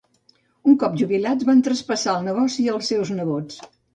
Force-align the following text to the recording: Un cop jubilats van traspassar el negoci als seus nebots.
Un 0.71 0.77
cop 0.83 0.95
jubilats 1.01 1.45
van 1.51 1.61
traspassar 1.69 2.15
el 2.21 2.25
negoci 2.31 2.67
als 2.77 2.91
seus 2.93 3.15
nebots. 3.21 3.63